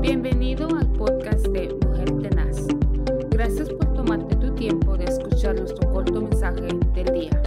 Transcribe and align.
Bienvenido 0.00 0.66
al 0.74 0.90
podcast 0.94 1.46
de 1.48 1.74
Mujer 1.74 2.10
Tenaz. 2.22 2.56
Gracias 3.28 3.68
por 3.68 3.92
tomarte 3.92 4.34
tu 4.36 4.54
tiempo 4.54 4.96
de 4.96 5.04
escuchar 5.04 5.54
nuestro 5.56 5.92
corto 5.92 6.22
mensaje 6.22 6.68
del 6.94 7.12
día. 7.12 7.42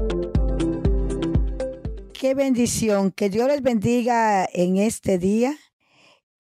Qué 2.14 2.36
bendición, 2.36 3.12
que 3.12 3.32
Dios 3.32 3.48
les 3.48 3.64
bendiga 3.64 4.48
en 4.54 4.78
este 4.78 5.18
día. 5.18 5.58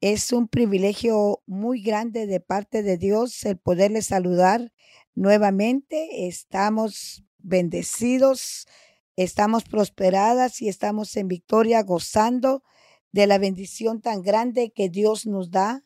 Es 0.02 0.31
un 0.31 0.47
privilegio 0.47 1.41
muy 1.48 1.82
grande 1.82 2.27
de 2.27 2.39
parte 2.39 2.84
de 2.84 2.98
Dios 2.98 3.43
el 3.45 3.57
poderles 3.57 4.05
saludar 4.05 4.71
nuevamente. 5.16 6.27
Estamos 6.27 7.23
bendecidos, 7.39 8.68
estamos 9.16 9.64
prosperadas 9.64 10.61
y 10.61 10.70
estamos 10.70 11.18
en 11.18 11.27
victoria 11.27 11.82
gozando 11.82 12.61
de 13.11 13.25
la 13.25 13.39
bendición 13.39 14.00
tan 14.00 14.21
grande 14.21 14.71
que 14.71 14.89
Dios 14.89 15.25
nos 15.25 15.50
da 15.50 15.84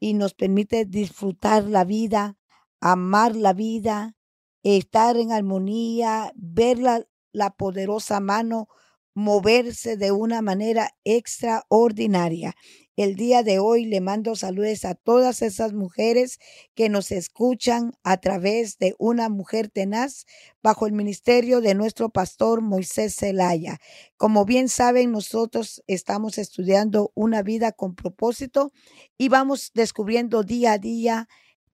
y 0.00 0.14
nos 0.14 0.34
permite 0.34 0.86
disfrutar 0.86 1.64
la 1.64 1.84
vida, 1.84 2.36
amar 2.80 3.36
la 3.36 3.52
vida, 3.52 4.16
estar 4.64 5.16
en 5.16 5.30
armonía, 5.30 6.32
ver 6.34 6.78
la, 6.78 7.06
la 7.32 7.50
poderosa 7.50 8.18
mano 8.18 8.68
moverse 9.14 9.96
de 9.96 10.12
una 10.12 10.42
manera 10.42 10.90
extraordinaria. 11.04 12.54
El 13.00 13.16
día 13.16 13.42
de 13.42 13.58
hoy 13.58 13.86
le 13.86 14.02
mando 14.02 14.36
saludos 14.36 14.84
a 14.84 14.94
todas 14.94 15.40
esas 15.40 15.72
mujeres 15.72 16.38
que 16.74 16.90
nos 16.90 17.12
escuchan 17.12 17.92
a 18.02 18.18
través 18.18 18.76
de 18.76 18.94
una 18.98 19.30
mujer 19.30 19.70
tenaz 19.70 20.26
bajo 20.62 20.86
el 20.86 20.92
ministerio 20.92 21.62
de 21.62 21.74
nuestro 21.74 22.10
pastor 22.10 22.60
Moisés 22.60 23.16
Zelaya. 23.16 23.78
Como 24.18 24.44
bien 24.44 24.68
saben, 24.68 25.12
nosotros 25.12 25.82
estamos 25.86 26.36
estudiando 26.36 27.10
una 27.14 27.42
vida 27.42 27.72
con 27.72 27.94
propósito 27.94 28.70
y 29.16 29.30
vamos 29.30 29.70
descubriendo 29.72 30.42
día 30.42 30.72
a 30.72 30.78
día 30.78 31.26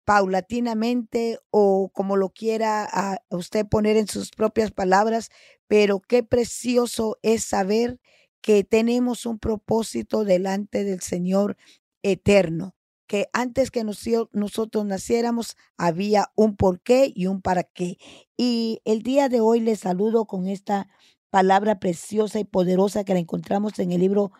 paulatinamente 0.04 1.40
o 1.51 1.90
como 1.92 2.16
lo 2.16 2.29
quiera 2.29 2.84
a 2.88 3.18
usted 3.30 3.66
poner 3.66 3.96
en 3.96 4.06
sus 4.06 4.30
propias 4.30 4.70
palabras, 4.70 5.30
pero 5.66 5.98
qué 5.98 6.23
precioso 6.23 7.18
es 7.23 7.42
saber 7.42 7.98
que 8.46 8.62
tenemos 8.62 9.26
un 9.26 9.40
propósito 9.40 10.22
delante 10.22 10.84
del 10.84 11.00
Señor 11.00 11.56
eterno, 12.04 12.76
que 13.08 13.26
antes 13.32 13.72
que 13.72 13.82
nosotros 13.82 14.86
naciéramos 14.86 15.56
había 15.76 16.30
un 16.36 16.54
porqué 16.54 17.12
y 17.12 17.26
un 17.26 17.42
para 17.42 17.64
qué. 17.64 17.98
Y 18.36 18.82
el 18.84 19.02
día 19.02 19.28
de 19.28 19.40
hoy 19.40 19.58
les 19.58 19.80
saludo 19.80 20.26
con 20.26 20.46
esta 20.46 20.88
palabra 21.30 21.80
preciosa 21.80 22.38
y 22.38 22.44
poderosa 22.44 23.02
que 23.02 23.14
la 23.14 23.18
encontramos 23.18 23.80
en 23.80 23.90
el 23.90 24.00
libro 24.00 24.30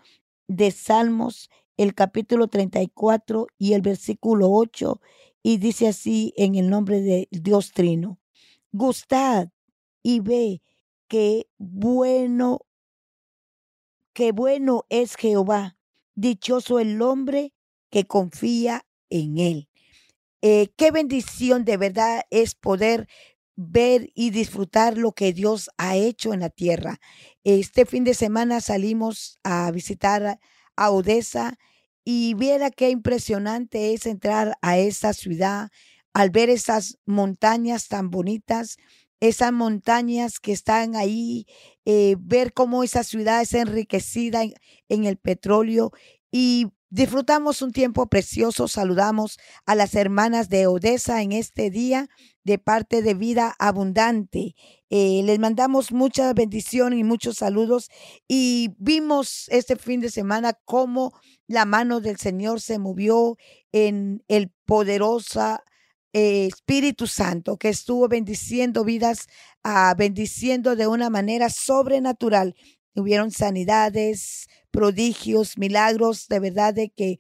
de 0.47 0.71
Salmos, 0.71 1.51
el 1.77 1.93
capítulo 1.93 2.47
34 2.47 3.49
y 3.59 3.73
el 3.73 3.83
versículo 3.83 4.53
8, 4.53 5.01
y 5.43 5.57
dice 5.57 5.89
así 5.89 6.33
en 6.37 6.55
el 6.55 6.71
nombre 6.71 7.01
de 7.01 7.27
Dios 7.33 7.73
Trino, 7.73 8.21
gustad 8.71 9.49
y 10.05 10.21
ve 10.21 10.63
que 11.09 11.49
bueno 11.59 12.61
Qué 14.17 14.33
bueno 14.33 14.87
es 14.89 15.15
Jehová, 15.15 15.77
dichoso 16.15 16.81
el 16.81 17.03
hombre 17.03 17.53
que 17.91 18.07
confía 18.07 18.87
en 19.11 19.37
él. 19.37 19.69
Eh, 20.41 20.69
qué 20.79 20.91
bendición 20.91 21.67
de 21.67 21.77
verdad 21.77 22.23
es 22.31 22.55
poder 22.55 23.09
ver 23.57 24.13
y 24.15 24.31
disfrutar 24.31 24.97
lo 24.97 25.13
que 25.13 25.35
Dios 25.35 25.69
ha 25.77 25.97
hecho 25.97 26.33
en 26.33 26.41
la 26.41 26.49
tierra. 26.49 26.99
Este 27.45 27.85
fin 27.85 28.05
de 28.05 28.15
semana 28.15 28.63
salimos 28.63 29.39
a 29.45 29.71
visitar 29.71 30.41
a 30.77 30.91
Odessa 30.91 31.59
y 32.03 32.33
viera 32.33 32.71
qué 32.71 32.89
impresionante 32.89 33.93
es 33.93 34.07
entrar 34.07 34.57
a 34.63 34.79
esa 34.79 35.13
ciudad 35.13 35.69
al 36.15 36.31
ver 36.31 36.49
esas 36.49 36.97
montañas 37.05 37.89
tan 37.89 38.09
bonitas, 38.09 38.79
esas 39.21 39.53
montañas 39.53 40.39
que 40.41 40.53
están 40.53 40.97
ahí, 40.97 41.47
eh, 41.85 42.17
ver 42.19 42.53
cómo 42.53 42.83
esa 42.83 43.05
ciudad 43.05 43.41
es 43.41 43.55
enriquecida 43.55 44.43
en, 44.89 45.05
el 45.05 45.17
petróleo 45.17 45.93
y 46.31 46.69
disfrutamos 46.91 47.63
un 47.63 47.73
tiempo 47.73 48.07
precioso. 48.09 48.69
Saludamos 48.69 49.39
a 49.65 49.75
las 49.75 49.95
hermanas 49.95 50.49
de 50.49 50.67
Odessa 50.67 51.23
en 51.23 51.33
este 51.33 51.71
día 51.71 52.09
de 52.45 52.59
parte 52.59 53.03
de 53.03 53.15
Vida 53.15 53.55
Abundante. 53.59 54.55
Eh, 54.91 55.23
les 55.25 55.39
mandamos 55.39 55.93
mucha 55.93 56.33
bendición 56.33 56.93
y 56.93 57.03
muchos 57.03 57.39
saludos 57.39 57.89
y 58.29 58.75
vimos 58.79 59.47
este 59.49 59.77
fin 59.77 60.01
de 60.01 60.11
semana 60.11 60.59
cómo 60.65 61.13
la 61.49 61.65
mano 61.65 62.01
del 62.01 62.19
Señor 62.19 62.61
se 62.61 62.79
movió 62.79 63.37
en 63.73 64.23
el 64.29 64.51
poderosa 64.65 65.65
eh, 66.19 66.47
Espíritu 66.47 67.07
Santo 67.07 67.59
que 67.59 67.69
estuvo 67.69 68.09
bendiciendo 68.09 68.85
vidas, 68.85 69.27
uh, 69.63 69.95
bendiciendo 69.99 70.75
de 70.75 70.87
una 70.87 71.11
manera 71.11 71.51
sobrenatural. 71.51 72.55
Hubieron 72.95 73.31
sanidades, 73.31 74.47
prodigios, 74.71 75.59
milagros, 75.59 76.27
de 76.29 76.41
verdad 76.41 76.73
de 76.73 76.89
que 76.89 77.19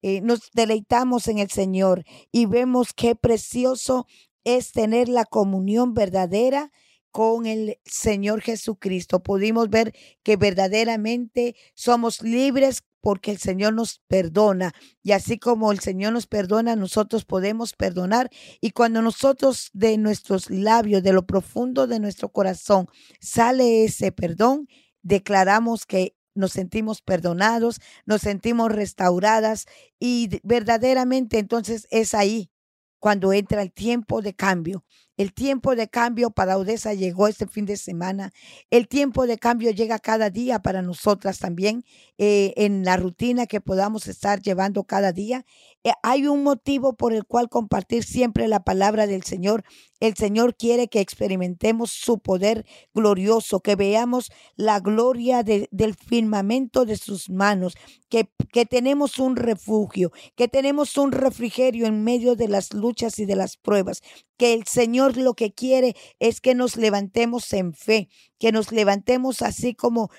eh, 0.00 0.22
nos 0.22 0.50
deleitamos 0.54 1.28
en 1.28 1.38
el 1.38 1.50
Señor 1.50 2.04
y 2.32 2.46
vemos 2.46 2.94
qué 2.94 3.14
precioso 3.14 4.06
es 4.44 4.72
tener 4.72 5.10
la 5.10 5.26
comunión 5.26 5.92
verdadera 5.92 6.72
con 7.10 7.46
el 7.46 7.78
Señor 7.84 8.40
Jesucristo. 8.40 9.22
Pudimos 9.22 9.70
ver 9.70 9.94
que 10.22 10.36
verdaderamente 10.36 11.56
somos 11.74 12.22
libres 12.22 12.82
porque 13.00 13.30
el 13.30 13.38
Señor 13.38 13.74
nos 13.74 14.00
perdona. 14.08 14.72
Y 15.02 15.12
así 15.12 15.38
como 15.38 15.72
el 15.72 15.80
Señor 15.80 16.12
nos 16.12 16.26
perdona, 16.26 16.76
nosotros 16.76 17.24
podemos 17.24 17.72
perdonar. 17.72 18.30
Y 18.60 18.70
cuando 18.70 19.02
nosotros 19.02 19.70
de 19.72 19.96
nuestros 19.98 20.50
labios, 20.50 21.02
de 21.02 21.12
lo 21.12 21.26
profundo 21.26 21.86
de 21.86 22.00
nuestro 22.00 22.30
corazón, 22.30 22.88
sale 23.20 23.84
ese 23.84 24.12
perdón, 24.12 24.68
declaramos 25.02 25.86
que 25.86 26.14
nos 26.34 26.52
sentimos 26.52 27.02
perdonados, 27.02 27.80
nos 28.06 28.22
sentimos 28.22 28.70
restauradas 28.70 29.66
y 29.98 30.40
verdaderamente 30.42 31.38
entonces 31.38 31.86
es 31.90 32.14
ahí 32.14 32.50
cuando 32.98 33.32
entra 33.32 33.62
el 33.62 33.72
tiempo 33.72 34.22
de 34.22 34.34
cambio. 34.34 34.84
El 35.16 35.34
tiempo 35.34 35.76
de 35.76 35.88
cambio 35.88 36.30
para 36.30 36.56
Odessa 36.56 36.94
llegó 36.94 37.28
este 37.28 37.46
fin 37.46 37.66
de 37.66 37.76
semana. 37.76 38.32
El 38.70 38.88
tiempo 38.88 39.26
de 39.26 39.38
cambio 39.38 39.70
llega 39.70 39.98
cada 39.98 40.30
día 40.30 40.60
para 40.60 40.80
nosotras 40.80 41.38
también, 41.38 41.84
eh, 42.16 42.54
en 42.56 42.84
la 42.84 42.96
rutina 42.96 43.46
que 43.46 43.60
podamos 43.60 44.06
estar 44.06 44.40
llevando 44.40 44.84
cada 44.84 45.12
día. 45.12 45.44
Eh, 45.84 45.92
hay 46.02 46.26
un 46.26 46.42
motivo 46.42 46.94
por 46.94 47.12
el 47.12 47.24
cual 47.24 47.48
compartir 47.48 48.04
siempre 48.04 48.48
la 48.48 48.64
palabra 48.64 49.06
del 49.06 49.22
Señor. 49.22 49.64
El 49.98 50.14
Señor 50.14 50.56
quiere 50.56 50.88
que 50.88 51.00
experimentemos 51.00 51.90
su 51.90 52.18
poder 52.18 52.64
glorioso, 52.94 53.60
que 53.60 53.76
veamos 53.76 54.30
la 54.56 54.80
gloria 54.80 55.42
del 55.42 55.94
firmamento 55.94 56.86
de 56.86 56.96
sus 56.96 57.28
manos, 57.28 57.74
que, 58.08 58.30
que 58.52 58.64
tenemos 58.64 59.18
un 59.18 59.36
refugio, 59.36 60.12
que 60.34 60.48
tenemos 60.48 60.96
un 60.96 61.12
refrigerio 61.12 61.86
en 61.86 62.04
medio 62.04 62.36
de 62.36 62.48
las 62.48 62.72
luchas 62.72 63.18
y 63.18 63.26
de 63.26 63.36
las 63.36 63.56
pruebas, 63.56 64.00
que 64.40 64.54
el 64.54 64.66
Señor 64.66 65.18
lo 65.18 65.34
que 65.34 65.52
quiere 65.52 65.94
es 66.18 66.40
que 66.40 66.54
nos 66.54 66.76
levantemos 66.76 67.52
en 67.52 67.74
fe, 67.74 68.08
que 68.40 68.52
nos 68.52 68.72
levantemos 68.72 69.42
así 69.42 69.74
como 69.74 70.10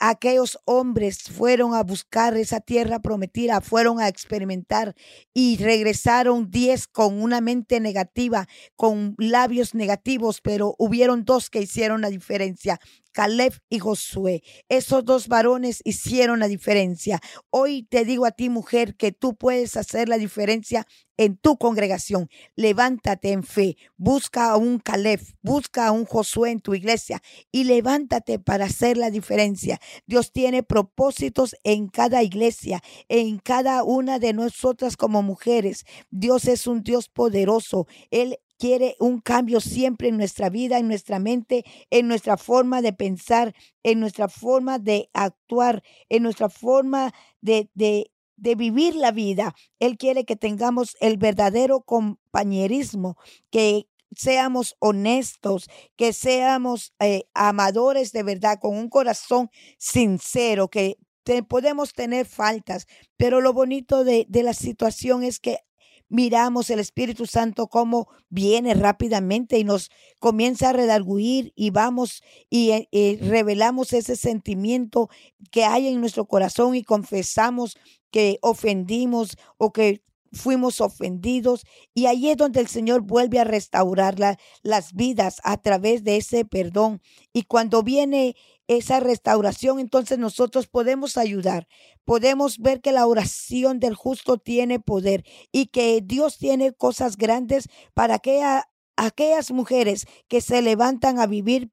aquellos 0.00 0.58
hombres 0.64 1.24
fueron 1.24 1.74
a 1.74 1.82
buscar 1.82 2.34
esa 2.36 2.60
tierra 2.60 3.00
prometida, 3.00 3.60
fueron 3.60 4.00
a 4.00 4.08
experimentar 4.08 4.94
y 5.34 5.58
regresaron 5.58 6.50
diez 6.50 6.86
con 6.86 7.22
una 7.22 7.42
mente 7.42 7.78
negativa, 7.78 8.48
con 8.74 9.14
labios 9.18 9.74
negativos, 9.74 10.40
pero 10.40 10.74
hubieron 10.78 11.26
dos 11.26 11.50
que 11.50 11.60
hicieron 11.60 12.00
la 12.00 12.08
diferencia. 12.08 12.80
Caleb 13.12 13.52
y 13.68 13.80
Josué. 13.80 14.42
Esos 14.68 15.04
dos 15.04 15.26
varones 15.26 15.80
hicieron 15.84 16.38
la 16.38 16.46
diferencia. 16.46 17.20
Hoy 17.50 17.82
te 17.82 18.04
digo 18.04 18.26
a 18.26 18.30
ti, 18.30 18.48
mujer, 18.48 18.94
que 18.94 19.10
tú 19.10 19.34
puedes 19.34 19.76
hacer 19.76 20.08
la 20.08 20.18
diferencia 20.18 20.86
en 21.16 21.36
tu 21.36 21.58
congregación. 21.58 22.28
Levántate 22.54 23.32
en 23.32 23.42
fe. 23.42 23.76
Busca 23.96 24.50
a 24.50 24.56
un 24.56 24.78
Caleb, 24.78 25.20
busca 25.42 25.88
a 25.88 25.90
un 25.90 26.04
Josué 26.04 26.52
en 26.52 26.60
tu 26.60 26.74
iglesia 26.74 27.20
levántate 27.64 28.38
para 28.38 28.66
hacer 28.66 28.96
la 28.96 29.10
diferencia. 29.10 29.80
Dios 30.06 30.32
tiene 30.32 30.62
propósitos 30.62 31.56
en 31.64 31.88
cada 31.88 32.22
iglesia, 32.22 32.82
en 33.08 33.38
cada 33.38 33.82
una 33.84 34.18
de 34.18 34.32
nosotras 34.32 34.96
como 34.96 35.22
mujeres. 35.22 35.84
Dios 36.10 36.46
es 36.46 36.66
un 36.66 36.82
Dios 36.82 37.08
poderoso. 37.08 37.86
Él 38.10 38.38
quiere 38.58 38.96
un 38.98 39.20
cambio 39.20 39.60
siempre 39.60 40.08
en 40.08 40.16
nuestra 40.16 40.50
vida, 40.50 40.78
en 40.78 40.88
nuestra 40.88 41.18
mente, 41.18 41.64
en 41.90 42.08
nuestra 42.08 42.36
forma 42.36 42.82
de 42.82 42.92
pensar, 42.92 43.54
en 43.82 44.00
nuestra 44.00 44.28
forma 44.28 44.78
de 44.78 45.08
actuar, 45.14 45.82
en 46.08 46.24
nuestra 46.24 46.48
forma 46.48 47.14
de, 47.40 47.70
de, 47.74 48.10
de 48.36 48.54
vivir 48.54 48.94
la 48.94 49.12
vida. 49.12 49.54
Él 49.78 49.96
quiere 49.96 50.24
que 50.24 50.36
tengamos 50.36 50.96
el 51.00 51.16
verdadero 51.16 51.82
compañerismo, 51.82 53.16
que 53.50 53.87
seamos 54.16 54.76
honestos, 54.78 55.68
que 55.96 56.12
seamos 56.12 56.92
eh, 57.00 57.24
amadores 57.34 58.12
de 58.12 58.22
verdad, 58.22 58.58
con 58.60 58.76
un 58.76 58.88
corazón 58.88 59.50
sincero, 59.78 60.68
que 60.68 60.98
podemos 61.46 61.92
tener 61.92 62.26
faltas, 62.26 62.86
pero 63.18 63.42
lo 63.42 63.52
bonito 63.52 64.02
de, 64.04 64.24
de 64.28 64.42
la 64.42 64.54
situación 64.54 65.22
es 65.22 65.38
que 65.38 65.58
miramos 66.08 66.70
el 66.70 66.80
Espíritu 66.80 67.26
Santo 67.26 67.68
como 67.68 68.08
viene 68.28 68.74
rápidamente 68.74 69.58
y 69.58 69.64
nos 69.64 69.90
comienza 70.18 70.70
a 70.70 70.72
redarguir 70.72 71.52
y 71.54 71.70
vamos 71.70 72.22
y, 72.50 72.70
eh, 72.70 72.88
eh, 72.92 73.18
revelamos 73.20 73.92
ese 73.92 74.16
sentimiento 74.16 75.08
que 75.50 75.64
hay 75.64 75.88
en 75.88 76.00
nuestro 76.00 76.26
corazón 76.26 76.74
y 76.74 76.82
confesamos 76.82 77.76
que 78.10 78.38
ofendimos 78.42 79.36
o 79.58 79.72
que 79.72 80.02
fuimos 80.32 80.80
ofendidos 80.80 81.64
y 81.94 82.06
ahí 82.06 82.30
es 82.30 82.36
donde 82.36 82.60
el 82.60 82.68
Señor 82.68 83.02
vuelve 83.02 83.38
a 83.38 83.44
restaurar 83.44 84.16
las 84.62 84.92
vidas 84.92 85.40
a 85.44 85.56
través 85.56 86.04
de 86.04 86.16
ese 86.16 86.44
perdón. 86.44 87.00
Y 87.32 87.42
cuando 87.42 87.82
viene 87.82 88.36
esa 88.66 89.00
restauración, 89.00 89.78
entonces 89.78 90.18
nosotros 90.18 90.66
podemos 90.66 91.16
ayudar, 91.16 91.66
podemos 92.04 92.58
ver 92.58 92.80
que 92.80 92.92
la 92.92 93.06
oración 93.06 93.80
del 93.80 93.94
justo 93.94 94.38
tiene 94.38 94.78
poder 94.78 95.24
y 95.52 95.66
que 95.66 96.00
Dios 96.04 96.38
tiene 96.38 96.72
cosas 96.72 97.16
grandes 97.16 97.68
para 97.94 98.20
aquellas 98.96 99.50
mujeres 99.50 100.06
que 100.28 100.40
se 100.40 100.60
levantan 100.62 101.18
a 101.18 101.26
vivir 101.26 101.70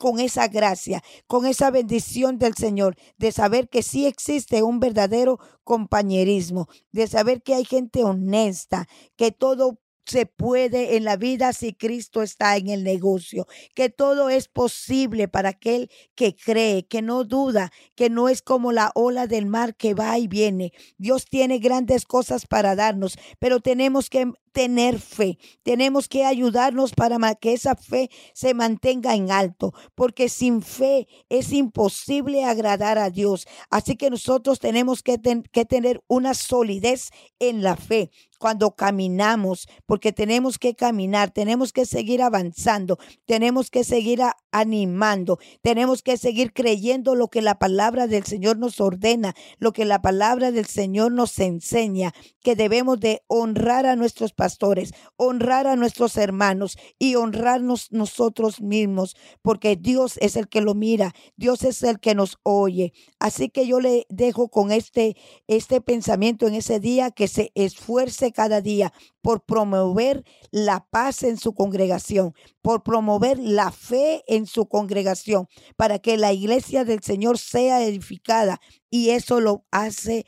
con 0.00 0.18
esa 0.18 0.48
gracia, 0.48 1.04
con 1.26 1.44
esa 1.44 1.70
bendición 1.70 2.38
del 2.38 2.54
Señor, 2.54 2.96
de 3.18 3.32
saber 3.32 3.68
que 3.68 3.82
sí 3.82 4.06
existe 4.06 4.62
un 4.62 4.80
verdadero 4.80 5.38
compañerismo, 5.62 6.68
de 6.90 7.06
saber 7.06 7.42
que 7.42 7.54
hay 7.54 7.66
gente 7.66 8.02
honesta, 8.02 8.88
que 9.16 9.30
todo 9.30 9.78
se 10.06 10.24
puede 10.24 10.96
en 10.96 11.04
la 11.04 11.16
vida 11.16 11.52
si 11.52 11.74
Cristo 11.74 12.22
está 12.22 12.56
en 12.56 12.68
el 12.70 12.82
negocio, 12.82 13.46
que 13.74 13.90
todo 13.90 14.30
es 14.30 14.48
posible 14.48 15.28
para 15.28 15.50
aquel 15.50 15.90
que 16.14 16.34
cree, 16.34 16.86
que 16.86 17.02
no 17.02 17.24
duda, 17.24 17.70
que 17.94 18.08
no 18.08 18.30
es 18.30 18.40
como 18.40 18.72
la 18.72 18.92
ola 18.94 19.26
del 19.26 19.44
mar 19.44 19.76
que 19.76 19.92
va 19.92 20.18
y 20.18 20.28
viene. 20.28 20.72
Dios 20.96 21.26
tiene 21.26 21.58
grandes 21.58 22.06
cosas 22.06 22.46
para 22.46 22.74
darnos, 22.74 23.18
pero 23.38 23.60
tenemos 23.60 24.08
que 24.08 24.32
tener 24.52 24.98
fe. 24.98 25.38
Tenemos 25.62 26.08
que 26.08 26.24
ayudarnos 26.24 26.92
para 26.92 27.34
que 27.34 27.52
esa 27.52 27.76
fe 27.76 28.10
se 28.34 28.54
mantenga 28.54 29.14
en 29.14 29.30
alto, 29.30 29.72
porque 29.94 30.28
sin 30.28 30.62
fe 30.62 31.06
es 31.28 31.52
imposible 31.52 32.44
agradar 32.44 32.98
a 32.98 33.10
Dios. 33.10 33.46
Así 33.70 33.96
que 33.96 34.10
nosotros 34.10 34.58
tenemos 34.58 35.02
que, 35.02 35.18
que 35.52 35.64
tener 35.64 36.02
una 36.08 36.34
solidez 36.34 37.10
en 37.38 37.62
la 37.62 37.76
fe 37.76 38.10
cuando 38.40 38.74
caminamos, 38.74 39.68
porque 39.84 40.12
tenemos 40.14 40.58
que 40.58 40.74
caminar, 40.74 41.30
tenemos 41.30 41.74
que 41.74 41.84
seguir 41.84 42.22
avanzando, 42.22 42.98
tenemos 43.26 43.68
que 43.68 43.84
seguir 43.84 44.22
animando, 44.50 45.38
tenemos 45.60 46.02
que 46.02 46.16
seguir 46.16 46.54
creyendo 46.54 47.14
lo 47.14 47.28
que 47.28 47.42
la 47.42 47.58
palabra 47.58 48.06
del 48.06 48.24
Señor 48.24 48.56
nos 48.56 48.80
ordena, 48.80 49.34
lo 49.58 49.74
que 49.74 49.84
la 49.84 50.00
palabra 50.00 50.52
del 50.52 50.64
Señor 50.64 51.12
nos 51.12 51.38
enseña, 51.38 52.14
que 52.40 52.56
debemos 52.56 52.98
de 52.98 53.20
honrar 53.26 53.84
a 53.84 53.94
nuestros 53.94 54.32
pastores, 54.40 54.94
honrar 55.18 55.66
a 55.66 55.76
nuestros 55.76 56.16
hermanos 56.16 56.78
y 56.98 57.16
honrarnos 57.16 57.92
nosotros 57.92 58.62
mismos, 58.62 59.14
porque 59.42 59.76
Dios 59.76 60.16
es 60.22 60.34
el 60.34 60.48
que 60.48 60.62
lo 60.62 60.74
mira, 60.74 61.14
Dios 61.36 61.62
es 61.62 61.82
el 61.82 62.00
que 62.00 62.14
nos 62.14 62.38
oye. 62.42 62.94
Así 63.18 63.50
que 63.50 63.66
yo 63.66 63.80
le 63.80 64.06
dejo 64.08 64.48
con 64.48 64.72
este, 64.72 65.14
este 65.46 65.82
pensamiento 65.82 66.46
en 66.46 66.54
ese 66.54 66.80
día 66.80 67.10
que 67.10 67.28
se 67.28 67.52
esfuerce 67.54 68.32
cada 68.32 68.62
día 68.62 68.94
por 69.20 69.44
promover 69.44 70.24
la 70.50 70.86
paz 70.88 71.22
en 71.22 71.36
su 71.36 71.52
congregación, 71.52 72.32
por 72.62 72.82
promover 72.82 73.38
la 73.38 73.72
fe 73.72 74.24
en 74.26 74.46
su 74.46 74.68
congregación, 74.68 75.48
para 75.76 75.98
que 75.98 76.16
la 76.16 76.32
iglesia 76.32 76.86
del 76.86 77.02
Señor 77.02 77.36
sea 77.36 77.82
edificada. 77.84 78.58
Y 78.88 79.10
eso 79.10 79.38
lo 79.40 79.66
hace 79.70 80.24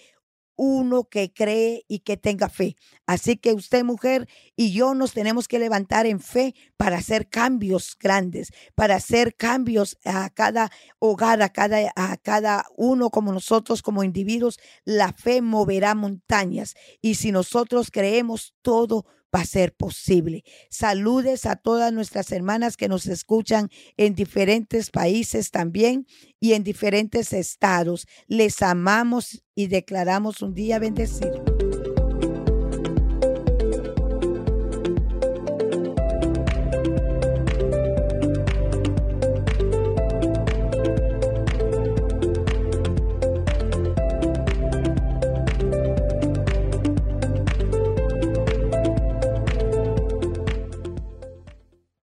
uno 0.57 1.05
que 1.05 1.33
cree 1.33 1.85
y 1.89 2.01
que 2.01 2.17
tenga 2.17 2.49
fe. 2.49 2.77
Así 3.07 3.37
que 3.37 3.53
usted, 3.53 3.85
mujer, 3.85 4.29
y 4.57 4.73
yo 4.73 4.95
nos 4.95 5.13
tenemos 5.13 5.49
que 5.49 5.59
levantar 5.59 6.07
en 6.07 6.21
fe 6.21 6.55
para 6.77 6.99
hacer 6.99 7.29
cambios 7.29 7.97
grandes, 7.99 8.51
para 8.75 8.97
hacer 8.97 9.35
cambios 9.35 9.99
a 10.05 10.31
cada 10.31 10.71
hogar, 10.99 11.43
a 11.43 11.49
cada, 11.51 11.93
a 11.97 12.17
cada 12.17 12.67
uno 12.77 13.11
como 13.11 13.33
nosotros, 13.33 13.83
como 13.83 14.05
individuos. 14.05 14.59
La 14.85 15.13
fe 15.13 15.43
moverá 15.43 15.95
montañas. 15.95 16.75
Y 17.01 17.17
si 17.17 17.33
nosotros 17.33 17.91
creemos, 17.91 18.55
todo 18.63 19.07
va 19.35 19.41
a 19.41 19.47
ser 19.47 19.75
posible. 19.75 20.45
Saludes 20.71 21.47
a 21.47 21.57
todas 21.57 21.93
nuestras 21.93 22.33
hermanas 22.33 22.77
que 22.77 22.89
nos 22.89 23.07
escuchan 23.07 23.71
en 23.97 24.15
diferentes 24.15 24.91
países 24.91 25.51
también 25.51 26.07
y 26.41 26.53
en 26.53 26.65
diferentes 26.65 27.33
estados. 27.33 28.07
Les 28.27 28.63
amamos 28.63 29.43
y 29.55 29.69
declaramos 29.69 30.43
un 30.43 30.55
día 30.55 30.79
bendecido. 30.79 31.52